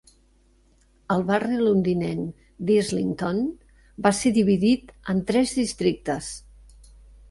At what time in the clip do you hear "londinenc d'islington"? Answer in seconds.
1.65-3.45